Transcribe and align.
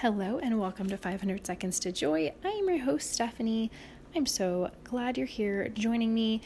Hello, 0.00 0.38
and 0.38 0.58
welcome 0.58 0.88
to 0.88 0.96
500 0.96 1.46
Seconds 1.46 1.78
to 1.80 1.92
Joy. 1.92 2.32
I 2.42 2.48
am 2.48 2.70
your 2.70 2.78
host, 2.78 3.12
Stephanie. 3.12 3.70
I'm 4.16 4.24
so 4.24 4.70
glad 4.82 5.18
you're 5.18 5.26
here 5.26 5.68
joining 5.68 6.14
me 6.14 6.40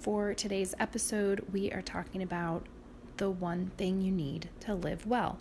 for 0.00 0.34
today's 0.34 0.74
episode. 0.80 1.46
We 1.52 1.70
are 1.70 1.82
talking 1.82 2.20
about 2.20 2.66
the 3.18 3.30
one 3.30 3.70
thing 3.76 4.00
you 4.00 4.10
need 4.10 4.48
to 4.62 4.74
live 4.74 5.06
well. 5.06 5.38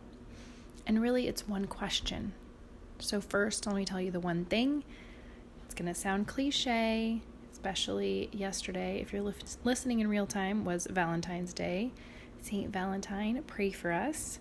And 0.86 1.02
really, 1.02 1.28
it's 1.28 1.48
one 1.48 1.66
question. 1.66 2.34
So, 3.00 3.20
first, 3.20 3.66
let 3.66 3.76
me 3.76 3.84
tell 3.84 4.00
you 4.00 4.12
the 4.12 4.20
one 4.20 4.46
thing. 4.46 4.84
It's 5.66 5.74
going 5.74 5.92
to 5.92 6.00
sound 6.00 6.28
cliche, 6.28 7.24
especially 7.52 8.30
yesterday, 8.32 9.02
if 9.02 9.12
you're 9.12 9.34
listening 9.64 10.02
in 10.02 10.08
real 10.08 10.28
time, 10.28 10.66
was 10.66 10.86
Valentine's 10.88 11.52
Day. 11.52 11.94
St. 12.44 12.70
Valentine, 12.70 13.44
pray 13.48 13.72
for 13.72 13.92
us. 13.92 14.38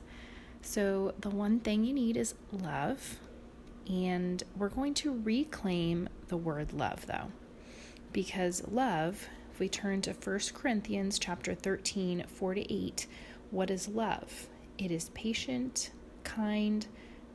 So, 0.65 1.15
the 1.21 1.29
one 1.29 1.61
thing 1.61 1.85
you 1.85 1.93
need 1.93 2.17
is 2.17 2.35
love. 2.51 3.21
And 3.89 4.43
we're 4.57 4.71
going 4.71 4.95
to 4.95 5.13
reclaim 5.13 6.09
the 6.29 6.39
word 6.39 6.73
love 6.73 7.07
though. 7.07 7.31
Because 8.13 8.67
love, 8.67 9.29
if 9.53 9.59
we 9.61 9.69
turn 9.69 10.01
to 10.03 10.15
1 10.15 10.41
Corinthians 10.55 11.19
chapter 11.19 11.55
13, 11.55 12.25
4 12.27 12.55
to 12.55 12.75
8, 12.75 13.07
what 13.51 13.71
is 13.71 13.89
love? 13.89 14.49
It 14.79 14.91
is 14.91 15.11
patient, 15.11 15.91
kind, 16.25 16.87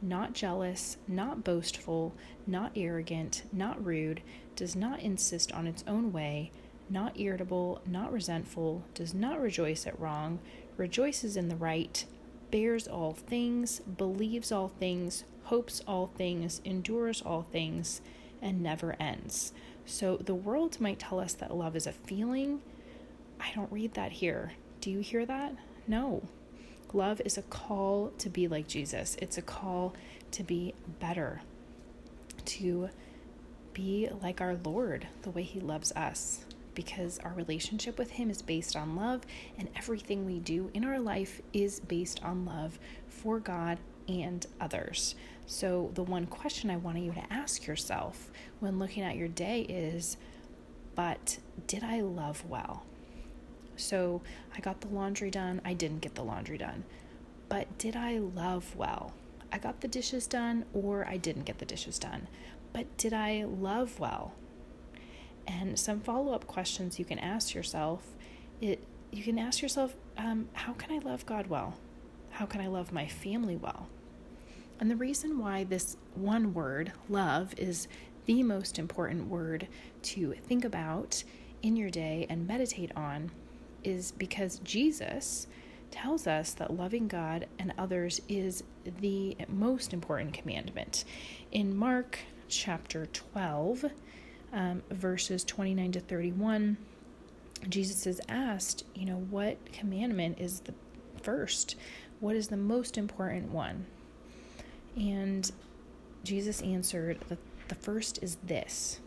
not 0.01 0.33
jealous, 0.33 0.97
not 1.07 1.43
boastful, 1.43 2.15
not 2.47 2.71
arrogant, 2.75 3.43
not 3.53 3.85
rude, 3.85 4.21
does 4.55 4.75
not 4.75 5.01
insist 5.01 5.51
on 5.51 5.67
its 5.67 5.83
own 5.87 6.11
way, 6.11 6.51
not 6.89 7.17
irritable, 7.19 7.79
not 7.85 8.11
resentful, 8.11 8.83
does 8.95 9.13
not 9.13 9.39
rejoice 9.39 9.85
at 9.85 9.99
wrong, 9.99 10.39
rejoices 10.77 11.37
in 11.37 11.47
the 11.47 11.55
right 11.55 12.05
bears 12.51 12.87
all 12.87 13.13
things, 13.13 13.79
believes 13.79 14.51
all 14.51 14.69
things, 14.79 15.23
hopes 15.43 15.81
all 15.87 16.07
things, 16.07 16.61
endures 16.63 17.21
all 17.21 17.43
things, 17.43 18.01
and 18.41 18.61
never 18.61 18.95
ends. 18.99 19.53
So 19.85 20.17
the 20.17 20.35
world 20.35 20.79
might 20.79 20.99
tell 20.99 21.19
us 21.19 21.33
that 21.33 21.55
love 21.55 21.75
is 21.75 21.87
a 21.87 21.91
feeling. 21.91 22.61
I 23.39 23.51
don't 23.55 23.71
read 23.71 23.93
that 23.95 24.11
here. 24.13 24.53
Do 24.81 24.91
you 24.91 24.99
hear 24.99 25.25
that? 25.25 25.55
No. 25.87 26.23
Love 26.93 27.21
is 27.23 27.37
a 27.37 27.43
call 27.43 28.11
to 28.17 28.29
be 28.29 28.47
like 28.47 28.67
Jesus, 28.67 29.15
it's 29.21 29.37
a 29.37 29.43
call 29.43 29.93
to 30.31 30.43
be 30.43 30.73
better, 30.99 31.41
to 32.45 32.89
be 33.73 34.09
like 34.23 34.41
our 34.41 34.55
Lord, 34.63 35.07
the 35.21 35.29
way 35.29 35.43
He 35.43 35.59
loves 35.59 35.91
us 35.91 36.45
because 36.75 37.19
our 37.19 37.33
relationship 37.33 37.97
with 37.97 38.11
Him 38.11 38.29
is 38.29 38.41
based 38.41 38.75
on 38.75 38.95
love, 38.95 39.21
and 39.57 39.69
everything 39.75 40.25
we 40.25 40.39
do 40.39 40.71
in 40.73 40.83
our 40.83 40.99
life 40.99 41.41
is 41.53 41.79
based 41.79 42.23
on 42.23 42.45
love 42.45 42.79
for 43.07 43.39
God 43.39 43.79
and 44.07 44.45
others. 44.59 45.15
So, 45.45 45.91
the 45.93 46.03
one 46.03 46.25
question 46.25 46.69
I 46.69 46.77
want 46.77 46.99
you 46.99 47.11
to 47.13 47.33
ask 47.33 47.65
yourself 47.65 48.29
when 48.59 48.79
looking 48.79 49.03
at 49.03 49.15
your 49.15 49.27
day 49.27 49.61
is, 49.61 50.17
but 50.95 51.39
did 51.67 51.83
I 51.83 52.01
love 52.01 52.43
well? 52.47 52.83
So, 53.75 54.21
I 54.55 54.59
got 54.59 54.81
the 54.81 54.89
laundry 54.89 55.31
done, 55.31 55.61
I 55.65 55.73
didn't 55.73 56.01
get 56.01 56.15
the 56.15 56.23
laundry 56.23 56.57
done. 56.57 56.83
But 57.47 57.77
did 57.79 57.95
I 57.95 58.19
love 58.19 58.75
well? 58.75 59.13
I 59.51 59.57
got 59.57 59.81
the 59.81 59.87
dishes 59.87 60.27
done 60.27 60.65
or 60.73 61.07
I 61.07 61.17
didn't 61.17 61.45
get 61.45 61.57
the 61.57 61.65
dishes 61.65 61.97
done. 61.97 62.27
But 62.73 62.95
did 62.97 63.13
I 63.13 63.45
love 63.45 63.99
well? 63.99 64.33
And 65.49 65.77
some 65.77 65.99
follow-up 65.99 66.45
questions 66.47 66.99
you 66.99 67.05
can 67.05 67.19
ask 67.19 67.53
yourself 67.53 68.15
it 68.61 68.81
you 69.11 69.23
can 69.23 69.39
ask 69.39 69.61
yourself 69.61 69.95
um, 70.17 70.47
how 70.53 70.73
can 70.73 70.91
i 70.91 70.99
love 70.99 71.25
god 71.25 71.47
well 71.47 71.73
how 72.29 72.45
can 72.45 72.61
i 72.61 72.67
love 72.67 72.93
my 72.93 73.07
family 73.07 73.55
well 73.55 73.87
and 74.79 74.89
the 74.89 74.95
reason 74.95 75.39
why 75.39 75.63
this 75.63 75.97
one 76.13 76.53
word 76.53 76.93
love 77.09 77.53
is 77.57 77.87
the 78.25 78.43
most 78.43 78.77
important 78.77 79.27
word 79.27 79.67
to 80.03 80.33
think 80.45 80.63
about 80.63 81.23
in 81.63 81.75
your 81.75 81.89
day 81.89 82.25
and 82.29 82.47
meditate 82.47 82.91
on 82.95 83.31
is 83.83 84.11
because 84.11 84.59
jesus 84.59 85.47
tells 85.91 86.27
us 86.27 86.53
that 86.53 86.75
loving 86.75 87.07
God 87.07 87.47
and 87.57 87.73
others 87.77 88.21
is 88.29 88.63
the 89.01 89.35
most 89.47 89.93
important 89.93 90.33
commandment. 90.33 91.03
In 91.51 91.75
Mark 91.75 92.19
chapter 92.47 93.07
12, 93.07 93.85
um, 94.53 94.81
verses 94.89 95.43
29 95.43 95.93
to 95.93 95.99
31, 95.99 96.77
Jesus 97.67 98.07
is 98.07 98.21
asked, 98.29 98.85
you 98.95 99.05
know, 99.05 99.25
what 99.29 99.57
commandment 99.71 100.39
is 100.39 100.61
the 100.61 100.73
first? 101.21 101.75
What 102.19 102.35
is 102.35 102.47
the 102.47 102.57
most 102.57 102.97
important 102.97 103.51
one? 103.51 103.85
And 104.95 105.49
Jesus 106.23 106.61
answered, 106.61 107.19
the, 107.27 107.37
the 107.67 107.75
first 107.75 108.21
is 108.23 108.37
this 108.43 108.99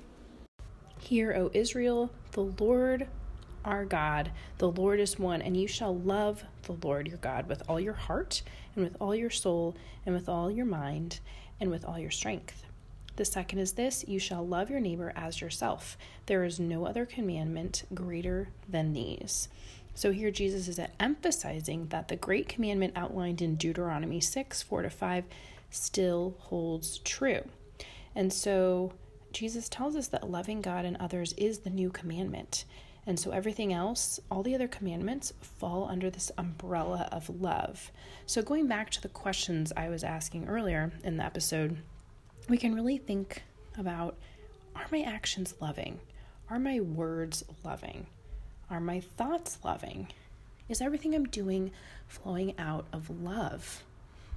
Hear, 0.98 1.34
O 1.34 1.50
Israel, 1.52 2.10
the 2.32 2.44
Lord 2.44 3.08
our 3.64 3.84
God, 3.84 4.32
the 4.58 4.70
Lord 4.70 4.98
is 4.98 5.18
one, 5.18 5.40
and 5.40 5.56
you 5.56 5.68
shall 5.68 5.96
love 5.96 6.44
the 6.64 6.76
Lord 6.82 7.06
your 7.06 7.18
God 7.18 7.48
with 7.48 7.62
all 7.68 7.78
your 7.78 7.92
heart, 7.92 8.42
and 8.74 8.84
with 8.84 8.96
all 9.00 9.14
your 9.14 9.30
soul, 9.30 9.76
and 10.04 10.14
with 10.14 10.28
all 10.28 10.50
your 10.50 10.66
mind, 10.66 11.20
and 11.60 11.70
with 11.70 11.84
all 11.84 11.98
your 11.98 12.10
strength. 12.10 12.64
The 13.16 13.24
second 13.24 13.58
is 13.58 13.72
this 13.72 14.04
you 14.08 14.18
shall 14.18 14.46
love 14.46 14.70
your 14.70 14.80
neighbor 14.80 15.12
as 15.14 15.40
yourself. 15.40 15.96
There 16.26 16.44
is 16.44 16.58
no 16.58 16.86
other 16.86 17.04
commandment 17.04 17.84
greater 17.94 18.48
than 18.68 18.92
these. 18.92 19.48
So 19.94 20.12
here 20.12 20.30
Jesus 20.30 20.68
is 20.68 20.80
emphasizing 20.98 21.88
that 21.88 22.08
the 22.08 22.16
great 22.16 22.48
commandment 22.48 22.94
outlined 22.96 23.42
in 23.42 23.56
Deuteronomy 23.56 24.20
6 24.20 24.62
4 24.62 24.82
to 24.82 24.90
5 24.90 25.24
still 25.70 26.34
holds 26.38 26.98
true. 26.98 27.42
And 28.14 28.32
so 28.32 28.92
Jesus 29.32 29.68
tells 29.68 29.96
us 29.96 30.08
that 30.08 30.30
loving 30.30 30.60
God 30.60 30.84
and 30.84 30.96
others 30.96 31.32
is 31.34 31.60
the 31.60 31.70
new 31.70 31.90
commandment. 31.90 32.64
And 33.06 33.18
so 33.18 33.32
everything 33.32 33.72
else, 33.72 34.20
all 34.30 34.42
the 34.42 34.54
other 34.54 34.68
commandments, 34.68 35.32
fall 35.40 35.88
under 35.88 36.08
this 36.08 36.30
umbrella 36.38 37.08
of 37.10 37.28
love. 37.28 37.90
So 38.26 38.42
going 38.42 38.68
back 38.68 38.90
to 38.90 39.02
the 39.02 39.08
questions 39.08 39.72
I 39.76 39.88
was 39.88 40.04
asking 40.04 40.46
earlier 40.46 40.92
in 41.02 41.16
the 41.16 41.24
episode, 41.24 41.78
we 42.48 42.56
can 42.56 42.74
really 42.74 42.98
think 42.98 43.42
about 43.78 44.16
are 44.74 44.86
my 44.90 45.02
actions 45.02 45.54
loving? 45.60 46.00
Are 46.48 46.58
my 46.58 46.80
words 46.80 47.44
loving? 47.64 48.06
Are 48.70 48.80
my 48.80 49.00
thoughts 49.00 49.58
loving? 49.64 50.08
Is 50.68 50.80
everything 50.80 51.14
I'm 51.14 51.26
doing 51.26 51.72
flowing 52.08 52.58
out 52.58 52.86
of 52.92 53.10
love? 53.10 53.82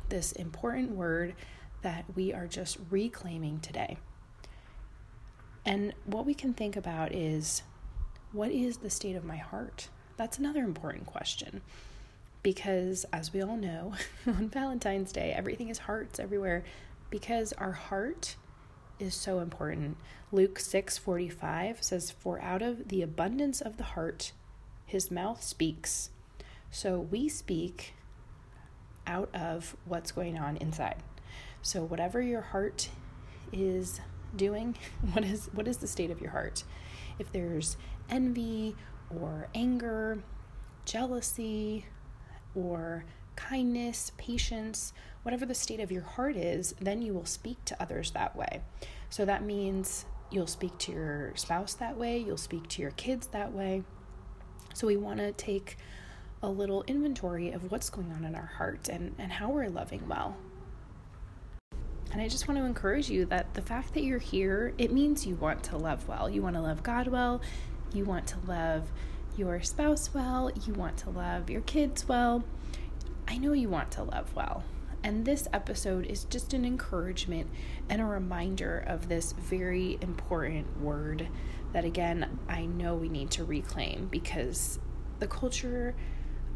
This 0.09 0.31
important 0.33 0.91
word 0.91 1.33
that 1.81 2.05
we 2.16 2.33
are 2.33 2.47
just 2.47 2.77
reclaiming 2.89 3.59
today. 3.59 3.97
And 5.66 5.93
what 6.05 6.25
we 6.25 6.33
can 6.33 6.53
think 6.53 6.75
about 6.75 7.13
is 7.13 7.63
what 8.31 8.51
is 8.51 8.77
the 8.77 8.89
state 8.89 9.16
of 9.16 9.23
my 9.23 9.37
heart? 9.37 9.87
That's 10.17 10.37
another 10.37 10.63
important 10.63 11.05
question. 11.05 11.61
Because 12.43 13.05
as 13.11 13.33
we 13.33 13.41
all 13.41 13.57
know, 13.57 13.93
on 14.27 14.49
Valentine's 14.49 15.11
Day, 15.11 15.31
everything 15.31 15.69
is 15.69 15.79
hearts 15.79 16.19
everywhere 16.19 16.63
because 17.09 17.53
our 17.53 17.71
heart 17.73 18.35
is 18.99 19.13
so 19.13 19.39
important. 19.39 19.97
Luke 20.31 20.59
6:45 20.59 21.83
says 21.83 22.11
for 22.11 22.41
out 22.41 22.61
of 22.61 22.89
the 22.89 23.01
abundance 23.01 23.61
of 23.61 23.77
the 23.77 23.83
heart 23.83 24.31
his 24.85 25.11
mouth 25.11 25.41
speaks. 25.41 26.09
So 26.71 26.99
we 26.99 27.29
speak 27.29 27.93
out 29.07 29.29
of 29.33 29.75
what's 29.85 30.11
going 30.11 30.38
on 30.38 30.57
inside. 30.57 30.97
So 31.61 31.83
whatever 31.83 32.21
your 32.21 32.41
heart 32.41 32.89
is 33.51 33.99
doing, 34.35 34.77
what 35.13 35.23
is 35.23 35.49
what 35.53 35.67
is 35.67 35.77
the 35.77 35.87
state 35.87 36.11
of 36.11 36.22
your 36.22 36.31
heart? 36.31 36.63
If 37.19 37.31
there's 37.31 37.77
envy 38.09 38.75
or 39.09 39.47
anger, 39.55 40.23
jealousy 40.85 41.85
or 42.53 43.05
kindness, 43.35 44.12
patience, 44.18 44.94
whatever 45.23 45.46
the 45.46 45.56
state 45.56 45.79
of 45.79 45.91
your 45.91 46.03
heart 46.03 46.35
is, 46.35 46.75
then 46.79 47.01
you 47.01 47.13
will 47.13 47.25
speak 47.25 47.63
to 47.66 47.81
others 47.81 48.11
that 48.11 48.35
way. 48.35 48.61
So 49.09 49.26
that 49.26 49.43
means 49.43 50.05
you'll 50.32 50.47
speak 50.47 50.78
to 50.79 50.91
your 50.91 51.34
spouse 51.35 51.73
that 51.76 51.97
way, 51.97 52.17
you'll 52.17 52.37
speak 52.37 52.67
to 52.70 52.82
your 52.82 52.91
kids 52.91 53.28
that 53.28 53.52
way. 53.52 53.84
So 54.73 54.87
we 54.87 54.97
want 54.97 55.20
to 55.20 55.32
take 55.32 55.78
a 56.43 56.49
little 56.49 56.84
inventory 56.87 57.52
of 57.52 57.72
what's 57.72 57.90
going 57.90 58.11
on 58.11 58.26
in 58.26 58.35
our 58.35 58.46
heart 58.58 58.90
and, 58.90 59.16
and 59.17 59.32
how 59.32 59.49
we're 59.49 59.70
loving 59.70 60.08
well. 60.08 60.35
And 62.11 62.22
I 62.22 62.28
just 62.28 62.47
want 62.47 62.59
to 62.59 62.66
encourage 62.66 63.09
you 63.09 63.26
that 63.26 63.53
the 63.55 63.61
fact 63.61 63.93
that 63.93 64.03
you're 64.03 64.20
here, 64.20 64.73
it 64.78 64.91
means 64.93 65.26
you 65.26 65.35
want 65.35 65.64
to 65.64 65.78
love 65.78 66.08
well. 66.08 66.29
You 66.29 66.41
want 66.41 66.55
to 66.55 66.61
love 66.61 66.84
God 66.84 67.08
well, 67.08 67.41
you 67.93 68.05
want 68.05 68.28
to 68.28 68.37
love 68.46 68.91
your 69.37 69.61
spouse 69.61 70.14
well, 70.14 70.52
you 70.66 70.73
want 70.73 70.97
to 70.97 71.09
love 71.09 71.49
your 71.49 71.61
kids 71.61 72.08
well. 72.08 72.43
I 73.27 73.37
know 73.37 73.53
you 73.53 73.69
want 73.69 73.91
to 73.91 74.03
love 74.03 74.33
well. 74.35 74.63
And 75.03 75.25
this 75.25 75.47
episode 75.53 76.05
is 76.05 76.23
just 76.23 76.53
an 76.53 76.66
encouragement 76.66 77.47
and 77.89 78.01
a 78.01 78.05
reminder 78.05 78.83
of 78.87 79.07
this 79.07 79.33
very 79.33 79.99
important 80.01 80.81
word 80.81 81.27
that, 81.73 81.85
again, 81.85 82.39
I 82.49 82.66
know 82.66 82.95
we 82.95 83.09
need 83.09 83.29
to 83.31 83.43
reclaim 83.43 84.07
because 84.09 84.79
the 85.19 85.27
culture 85.27 85.95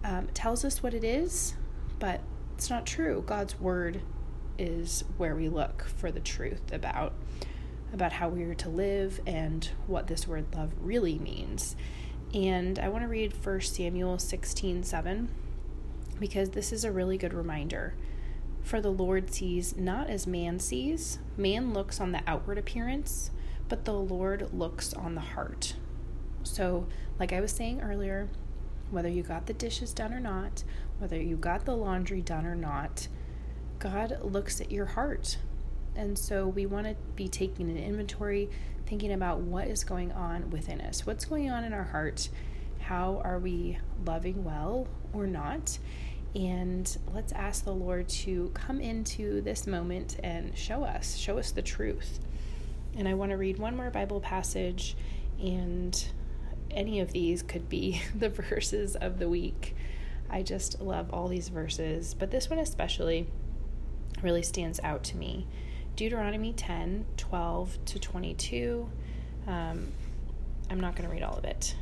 um, 0.04 0.28
tells 0.34 0.66
us 0.66 0.82
what 0.82 0.94
it 0.94 1.04
is, 1.04 1.56
but 2.00 2.22
it's 2.56 2.70
not 2.70 2.86
true. 2.86 3.24
God's 3.26 3.60
word 3.60 4.02
is 4.58 5.04
where 5.18 5.36
we 5.36 5.48
look 5.48 5.86
for 5.98 6.12
the 6.12 6.20
truth 6.20 6.74
about 6.74 7.14
about 7.92 8.14
how 8.14 8.30
we 8.30 8.44
are 8.44 8.54
to 8.54 8.70
live 8.70 9.20
and 9.26 9.72
what 9.88 10.06
this 10.08 10.28
word 10.28 10.46
love 10.56 10.72
really 10.80 11.18
means. 11.18 11.76
And 12.34 12.78
I 12.78 12.88
want 12.90 13.04
to 13.04 13.08
read 13.08 13.34
1 13.44 13.62
Samuel 13.62 14.20
16 14.20 14.84
7 14.84 15.30
because 16.20 16.50
this 16.50 16.72
is 16.72 16.84
a 16.84 16.92
really 16.92 17.18
good 17.18 17.34
reminder. 17.34 17.94
For 18.62 18.82
the 18.82 18.92
Lord 18.92 19.34
sees 19.34 19.76
not 19.76 20.10
as 20.10 20.28
man 20.28 20.60
sees, 20.60 21.20
man 21.38 21.74
looks 21.74 22.00
on 22.00 22.12
the 22.12 22.22
outward 22.28 22.58
appearance, 22.58 23.32
but 23.68 23.86
the 23.86 23.94
Lord 23.94 24.50
looks 24.54 24.94
on 24.94 25.16
the 25.16 25.22
heart. 25.22 25.76
So, 26.44 26.88
like 27.20 27.34
I 27.34 27.42
was 27.42 27.52
saying 27.52 27.82
earlier, 27.82 28.30
whether 28.92 29.10
you 29.10 29.24
got 29.24 29.46
the 29.46 29.54
dishes 29.54 29.94
done 29.94 30.14
or 30.14 30.20
not, 30.20 30.64
whether 30.98 31.22
you 31.22 31.36
got 31.36 31.66
the 31.66 31.76
laundry 31.76 32.22
done 32.22 32.46
or 32.46 32.56
not, 32.56 33.08
God 33.78 34.20
looks 34.22 34.60
at 34.60 34.72
your 34.72 34.86
heart. 34.86 35.38
And 35.96 36.18
so 36.18 36.48
we 36.48 36.66
want 36.66 36.88
to 36.88 36.96
be 37.16 37.28
taking 37.28 37.70
an 37.70 37.78
inventory, 37.78 38.50
thinking 38.86 39.14
about 39.14 39.40
what 39.40 39.68
is 39.68 39.84
going 39.84 40.12
on 40.12 40.50
within 40.50 40.82
us. 40.82 41.06
What's 41.06 41.26
going 41.26 41.50
on 41.50 41.64
in 41.64 41.74
our 41.74 41.84
heart? 41.84 42.30
How 42.90 43.22
are 43.24 43.38
we 43.38 43.78
loving 44.04 44.44
well 44.44 44.88
or 45.14 45.28
not? 45.28 45.78
And 46.34 46.98
let's 47.14 47.32
ask 47.34 47.64
the 47.64 47.72
Lord 47.72 48.10
to 48.10 48.50
come 48.56 48.82
into 48.82 49.42
this 49.42 49.68
moment 49.68 50.18
and 50.24 50.58
show 50.58 50.84
us, 50.84 51.16
show 51.16 51.38
us 51.38 51.52
the 51.52 51.62
truth. 51.62 52.20
And 52.98 53.08
I 53.08 53.14
want 53.14 53.30
to 53.30 53.38
read 53.38 53.60
one 53.60 53.78
more 53.78 53.92
Bible 53.92 54.20
passage, 54.20 54.98
and 55.40 56.04
any 56.72 57.00
of 57.00 57.12
these 57.12 57.44
could 57.44 57.70
be 57.70 58.02
the 58.16 58.30
verses 58.30 58.96
of 58.96 59.20
the 59.20 59.30
week. 59.30 59.76
I 60.28 60.42
just 60.42 60.82
love 60.82 61.14
all 61.14 61.28
these 61.28 61.50
verses, 61.50 62.16
but 62.16 62.32
this 62.32 62.50
one 62.50 62.58
especially 62.58 63.28
really 64.24 64.42
stands 64.42 64.80
out 64.84 65.04
to 65.04 65.18
me. 65.18 65.46
Deuteronomy 65.96 66.54
10 66.54 67.06
12 67.18 67.86
to 67.86 68.00
22. 68.00 68.90
Um, 69.46 69.92
I'm 70.72 70.80
not 70.80 70.96
going 70.96 71.08
to 71.08 71.14
read 71.14 71.22
all 71.22 71.38
of 71.38 71.46
it, 71.46 71.76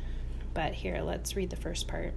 but 0.58 0.74
here, 0.74 1.00
let's 1.02 1.36
read 1.36 1.50
the 1.50 1.56
first 1.56 1.86
part. 1.86 2.14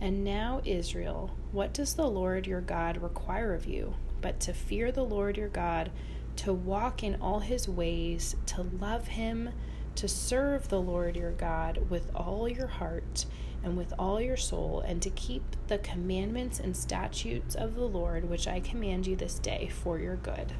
And 0.00 0.24
now, 0.24 0.62
Israel, 0.64 1.30
what 1.52 1.72
does 1.72 1.94
the 1.94 2.08
Lord 2.08 2.44
your 2.44 2.60
God 2.60 3.00
require 3.00 3.54
of 3.54 3.66
you 3.66 3.94
but 4.20 4.40
to 4.40 4.52
fear 4.52 4.90
the 4.90 5.04
Lord 5.04 5.36
your 5.36 5.48
God, 5.48 5.92
to 6.38 6.52
walk 6.52 7.04
in 7.04 7.14
all 7.20 7.38
his 7.38 7.68
ways, 7.68 8.34
to 8.46 8.62
love 8.80 9.06
him, 9.06 9.50
to 9.94 10.08
serve 10.08 10.70
the 10.70 10.82
Lord 10.82 11.14
your 11.14 11.30
God 11.30 11.88
with 11.88 12.10
all 12.16 12.48
your 12.48 12.66
heart 12.66 13.26
and 13.62 13.76
with 13.76 13.94
all 13.96 14.20
your 14.20 14.36
soul, 14.36 14.80
and 14.80 15.00
to 15.00 15.10
keep 15.10 15.44
the 15.68 15.78
commandments 15.78 16.58
and 16.58 16.76
statutes 16.76 17.54
of 17.54 17.76
the 17.76 17.86
Lord 17.86 18.28
which 18.28 18.48
I 18.48 18.58
command 18.58 19.06
you 19.06 19.14
this 19.14 19.38
day 19.38 19.70
for 19.72 20.00
your 20.00 20.16
good? 20.16 20.52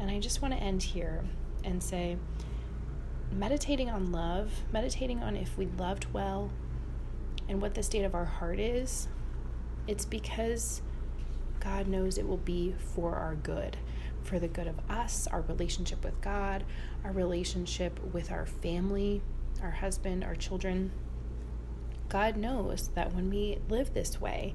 And 0.00 0.10
I 0.10 0.20
just 0.20 0.40
want 0.40 0.54
to 0.54 0.60
end 0.60 0.82
here 0.82 1.22
and 1.64 1.82
say, 1.82 2.16
meditating 3.32 3.90
on 3.90 4.12
love, 4.12 4.62
meditating 4.72 5.22
on 5.22 5.36
if 5.36 5.56
we 5.56 5.66
loved 5.66 6.12
well 6.12 6.50
and 7.48 7.60
what 7.60 7.74
the 7.74 7.82
state 7.82 8.04
of 8.04 8.14
our 8.14 8.24
heart 8.24 8.60
is, 8.60 9.08
it's 9.86 10.04
because 10.04 10.82
God 11.60 11.86
knows 11.86 12.18
it 12.18 12.26
will 12.26 12.36
be 12.36 12.74
for 12.94 13.14
our 13.14 13.34
good, 13.34 13.76
for 14.22 14.38
the 14.38 14.48
good 14.48 14.66
of 14.66 14.78
us, 14.88 15.26
our 15.26 15.42
relationship 15.42 16.04
with 16.04 16.20
God, 16.20 16.64
our 17.04 17.12
relationship 17.12 17.98
with 18.12 18.30
our 18.30 18.46
family, 18.46 19.22
our 19.62 19.70
husband, 19.70 20.24
our 20.24 20.34
children. 20.34 20.92
God 22.08 22.36
knows 22.36 22.88
that 22.94 23.14
when 23.14 23.30
we 23.30 23.58
live 23.68 23.94
this 23.94 24.20
way, 24.20 24.54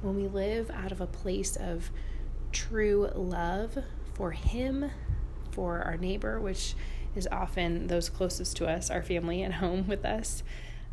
when 0.00 0.16
we 0.16 0.28
live 0.28 0.70
out 0.70 0.92
of 0.92 1.00
a 1.00 1.06
place 1.06 1.56
of 1.56 1.90
true 2.52 3.10
love 3.14 3.78
for 4.14 4.30
Him, 4.30 4.90
for 5.50 5.82
our 5.82 5.96
neighbor, 5.96 6.40
which 6.40 6.74
is 7.16 7.28
often 7.30 7.86
those 7.86 8.08
closest 8.08 8.56
to 8.58 8.66
us, 8.66 8.90
our 8.90 9.02
family 9.02 9.42
at 9.42 9.54
home 9.54 9.86
with 9.88 10.04
us. 10.04 10.42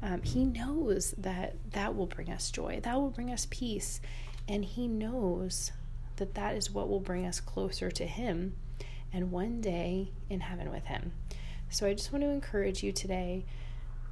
Um, 0.03 0.21
he 0.23 0.45
knows 0.45 1.13
that 1.17 1.55
that 1.71 1.95
will 1.95 2.07
bring 2.07 2.29
us 2.31 2.49
joy, 2.49 2.79
that 2.83 2.95
will 2.95 3.11
bring 3.11 3.31
us 3.31 3.47
peace, 3.49 4.01
and 4.47 4.65
He 4.65 4.87
knows 4.87 5.71
that 6.17 6.33
that 6.35 6.55
is 6.55 6.71
what 6.71 6.89
will 6.89 6.99
bring 6.99 7.25
us 7.25 7.39
closer 7.39 7.91
to 7.91 8.05
Him 8.05 8.55
and 9.13 9.31
one 9.31 9.61
day 9.61 10.11
in 10.29 10.41
heaven 10.41 10.71
with 10.71 10.85
Him. 10.85 11.13
So 11.69 11.87
I 11.87 11.93
just 11.93 12.11
want 12.11 12.23
to 12.23 12.29
encourage 12.29 12.83
you 12.83 12.91
today, 12.91 13.45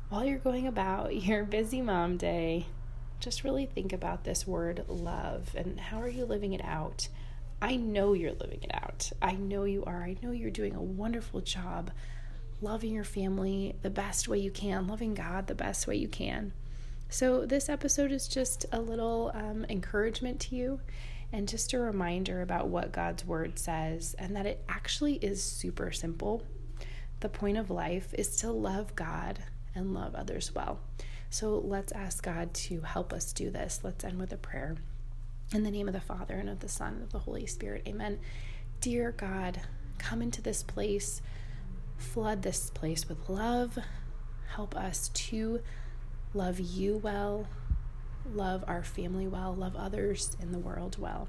while 0.09 0.23
you're 0.23 0.37
going 0.37 0.67
about 0.67 1.15
your 1.23 1.43
busy 1.43 1.81
mom 1.81 2.17
day, 2.17 2.67
just 3.19 3.43
really 3.43 3.65
think 3.65 3.91
about 3.91 4.23
this 4.23 4.47
word 4.47 4.85
love 4.87 5.53
and 5.55 5.77
how 5.79 5.99
are 5.99 6.07
you 6.07 6.25
living 6.25 6.53
it 6.53 6.63
out? 6.63 7.09
I 7.61 7.75
know 7.75 8.13
you're 8.13 8.33
living 8.33 8.63
it 8.63 8.71
out. 8.73 9.11
I 9.21 9.33
know 9.33 9.65
you 9.65 9.83
are. 9.85 10.03
I 10.03 10.15
know 10.21 10.31
you're 10.31 10.49
doing 10.49 10.75
a 10.75 10.81
wonderful 10.81 11.41
job 11.41 11.91
loving 12.61 12.93
your 12.93 13.03
family 13.03 13.75
the 13.81 13.89
best 13.89 14.27
way 14.27 14.37
you 14.37 14.51
can, 14.51 14.87
loving 14.87 15.13
God 15.13 15.47
the 15.47 15.55
best 15.55 15.87
way 15.87 15.95
you 15.95 16.07
can. 16.07 16.53
So, 17.09 17.45
this 17.45 17.69
episode 17.69 18.11
is 18.11 18.27
just 18.27 18.65
a 18.71 18.79
little 18.79 19.31
um, 19.33 19.65
encouragement 19.67 20.39
to 20.41 20.55
you 20.55 20.79
and 21.33 21.47
just 21.47 21.73
a 21.73 21.79
reminder 21.79 22.41
about 22.41 22.67
what 22.67 22.91
God's 22.91 23.25
word 23.25 23.57
says 23.57 24.15
and 24.19 24.35
that 24.35 24.45
it 24.45 24.63
actually 24.69 25.15
is 25.15 25.43
super 25.43 25.91
simple. 25.91 26.43
The 27.19 27.29
point 27.29 27.57
of 27.57 27.69
life 27.69 28.13
is 28.13 28.37
to 28.37 28.51
love 28.51 28.95
God 28.95 29.39
and 29.75 29.93
love 29.93 30.15
others 30.15 30.53
well. 30.53 30.79
So, 31.29 31.57
let's 31.57 31.91
ask 31.93 32.23
God 32.23 32.53
to 32.53 32.81
help 32.81 33.11
us 33.11 33.33
do 33.33 33.49
this. 33.49 33.81
Let's 33.83 34.03
end 34.03 34.19
with 34.19 34.31
a 34.31 34.37
prayer. 34.37 34.77
In 35.51 35.63
the 35.63 35.71
name 35.71 35.87
of 35.87 35.95
the 35.95 35.99
Father, 35.99 36.35
and 36.35 36.47
of 36.47 36.59
the 36.59 36.69
Son, 36.69 36.93
and 36.93 37.03
of 37.03 37.11
the 37.11 37.17
Holy 37.17 37.47
Spirit, 37.47 37.81
amen. 37.87 38.19
Dear 38.81 39.11
God, 39.11 39.59
come 39.97 40.21
into 40.21 40.43
this 40.43 40.61
place, 40.61 41.23
flood 41.97 42.43
this 42.43 42.69
place 42.69 43.09
with 43.09 43.27
love. 43.27 43.79
Help 44.53 44.75
us 44.75 45.09
to 45.09 45.61
love 46.35 46.59
you 46.59 46.97
well, 46.97 47.47
love 48.31 48.63
our 48.67 48.83
family 48.83 49.27
well, 49.27 49.55
love 49.55 49.75
others 49.75 50.37
in 50.39 50.51
the 50.51 50.59
world 50.59 50.99
well. 50.99 51.27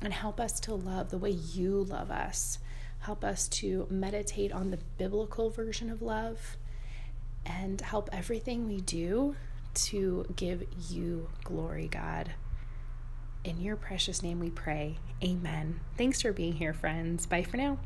And 0.00 0.14
help 0.14 0.40
us 0.40 0.58
to 0.60 0.74
love 0.74 1.10
the 1.10 1.18
way 1.18 1.30
you 1.30 1.84
love 1.84 2.10
us. 2.10 2.60
Help 3.00 3.24
us 3.24 3.46
to 3.48 3.86
meditate 3.90 4.52
on 4.52 4.70
the 4.70 4.78
biblical 4.96 5.50
version 5.50 5.90
of 5.90 6.00
love 6.00 6.56
and 7.44 7.78
help 7.78 8.08
everything 8.10 8.66
we 8.66 8.80
do 8.80 9.36
to 9.74 10.24
give 10.34 10.64
you 10.88 11.28
glory, 11.44 11.88
God. 11.88 12.32
In 13.44 13.60
your 13.60 13.74
precious 13.76 14.22
name 14.22 14.38
we 14.38 14.50
pray. 14.50 14.98
Amen. 15.22 15.80
Thanks 15.96 16.22
for 16.22 16.32
being 16.32 16.54
here, 16.54 16.72
friends. 16.72 17.26
Bye 17.26 17.42
for 17.42 17.56
now. 17.56 17.78